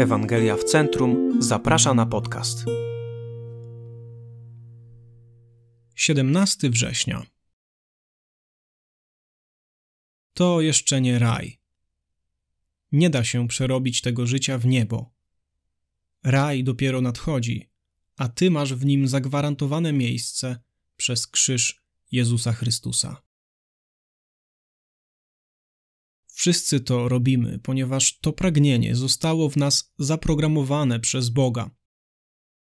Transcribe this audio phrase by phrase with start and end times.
[0.00, 2.64] Ewangelia w Centrum zaprasza na podcast.
[5.94, 7.26] 17 września.
[10.34, 11.60] To jeszcze nie raj.
[12.92, 15.14] Nie da się przerobić tego życia w niebo.
[16.24, 17.70] Raj dopiero nadchodzi,
[18.16, 20.60] a ty masz w nim zagwarantowane miejsce
[20.96, 21.82] przez krzyż
[22.12, 23.22] Jezusa Chrystusa.
[26.40, 31.70] Wszyscy to robimy, ponieważ to pragnienie zostało w nas zaprogramowane przez Boga.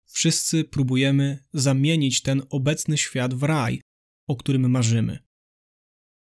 [0.05, 3.81] Wszyscy próbujemy zamienić ten obecny świat w raj,
[4.27, 5.19] o którym marzymy.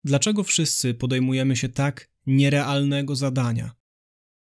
[0.04, 3.72] Dlaczego wszyscy podejmujemy się tak nierealnego zadania?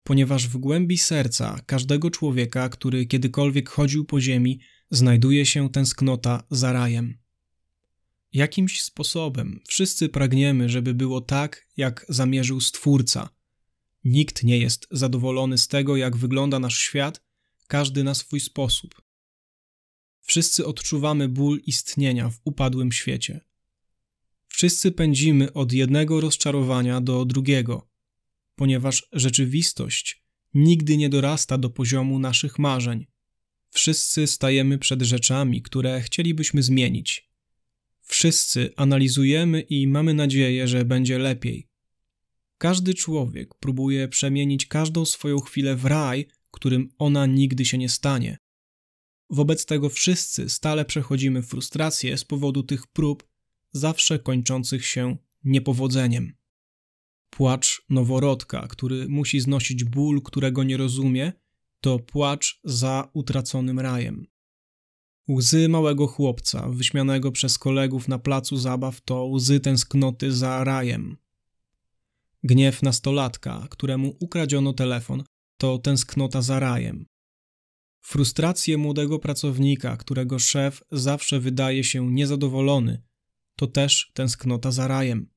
[0.02, 6.73] Ponieważ w głębi serca każdego człowieka, który kiedykolwiek chodził po ziemi, znajduje się tęsknota za
[6.73, 7.23] rajem.
[8.34, 13.29] Jakimś sposobem wszyscy pragniemy, żeby było tak, jak zamierzył Stwórca.
[14.05, 17.23] Nikt nie jest zadowolony z tego, jak wygląda nasz świat,
[17.66, 19.02] każdy na swój sposób.
[20.21, 23.41] Wszyscy odczuwamy ból istnienia w upadłym świecie.
[24.48, 27.88] Wszyscy pędzimy od jednego rozczarowania do drugiego,
[28.54, 33.07] ponieważ rzeczywistość nigdy nie dorasta do poziomu naszych marzeń.
[33.71, 37.34] Wszyscy stajemy przed rzeczami, które chcielibyśmy zmienić
[38.05, 41.69] Wszyscy analizujemy i mamy nadzieję, że będzie lepiej.
[42.59, 48.38] Każdy człowiek próbuje przemienić każdą swoją chwilę w raj, którym ona nigdy się nie stanie.
[49.30, 53.29] Wobec tego wszyscy stale przechodzimy frustrację z powodu tych prób,
[53.73, 56.32] zawsze kończących się niepowodzeniem.
[57.30, 61.32] Płacz noworodka, który musi znosić ból, którego nie rozumie,
[61.80, 64.27] to płacz za utraconym rajem.
[65.28, 71.16] Łzy małego chłopca, wyśmianego przez kolegów na placu zabaw, to łzy tęsknoty za rajem.
[72.42, 75.25] Gniew nastolatka, któremu ukradziono telefon,
[75.56, 77.06] to tęsknota za rajem.
[78.00, 83.02] Frustrację młodego pracownika, którego szef zawsze wydaje się niezadowolony,
[83.56, 85.30] to też tęsknota za rajem.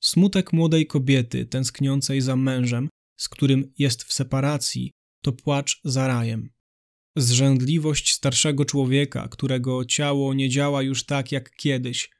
[0.00, 6.50] Smutek młodej kobiety tęskniącej za mężem, z którym jest w separacji, to płacz za rajem.
[7.20, 12.10] Zrzędliwość starszego człowieka, którego ciało nie działa już tak jak kiedyś,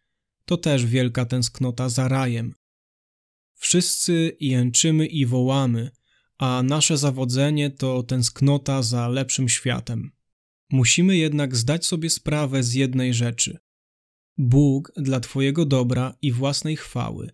[0.44, 2.54] to też wielka tęsknota za rajem.
[3.54, 5.90] Wszyscy jęczymy i wołamy,
[6.38, 10.10] a nasze zawodzenie to tęsknota za lepszym światem.
[10.70, 13.58] Musimy jednak zdać sobie sprawę z jednej rzeczy.
[14.38, 17.30] Bóg dla Twojego dobra i własnej chwały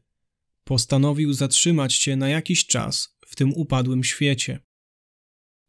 [0.65, 4.61] postanowił zatrzymać Cię na jakiś czas w tym upadłym świecie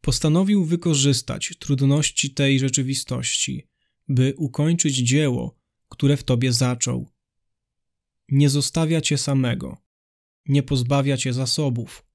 [0.06, 3.66] postanowił wykorzystać trudności tej rzeczywistości,
[4.08, 5.56] by ukończyć dzieło,
[5.88, 7.10] które w tobie zaczął.
[8.28, 9.76] Nie zostawia cię samego,
[10.48, 12.06] nie pozbawia cię zasobów.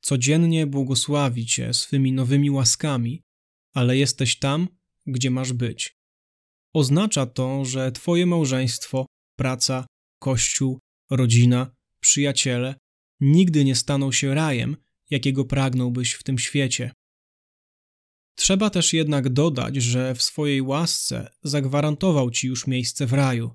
[0.00, 3.22] Codziennie błogosławi cię swymi nowymi łaskami,
[3.72, 4.68] ale jesteś tam,
[5.06, 5.96] gdzie masz być.
[6.72, 9.06] Oznacza to, że twoje małżeństwo,
[9.36, 9.86] praca,
[10.18, 10.78] kościół,
[11.10, 11.70] rodzina,
[12.00, 12.74] przyjaciele
[13.20, 14.76] nigdy nie staną się rajem,
[15.10, 16.90] jakiego pragnąłbyś w tym świecie.
[18.36, 23.50] Trzeba też jednak dodać, że w swojej łasce zagwarantował ci już miejsce w raju.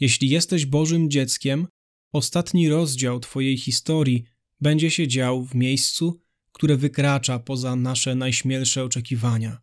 [0.00, 1.66] Jeśli jesteś Bożym dzieckiem,
[2.12, 4.24] ostatni rozdział Twojej historii
[4.60, 6.20] będzie się dział w miejscu,
[6.52, 9.60] które wykracza poza nasze najśmielsze oczekiwania.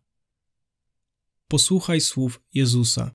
[1.48, 3.12] Posłuchaj słów Jezusa.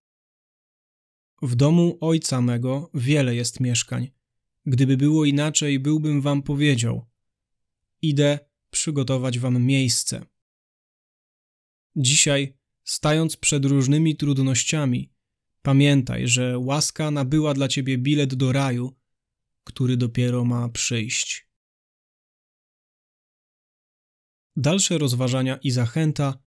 [1.42, 4.12] W domu Ojca mego wiele jest mieszkań.
[4.66, 7.06] Gdyby było inaczej, byłbym wam powiedział:
[8.02, 10.26] Idę przygotować wam miejsce.
[11.96, 15.14] Dzisiaj, stając przed różnymi trudnościami,
[15.62, 18.96] pamiętaj, że łaska nabyła dla ciebie bilet do raju,
[19.64, 21.48] który dopiero ma przyjść.
[24.56, 26.44] Dalsze rozważania i zachęta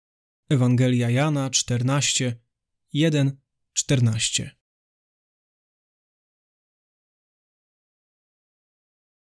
[0.49, 2.41] Ewangelia Jana 14,
[2.93, 3.41] 1,
[3.73, 4.60] 14.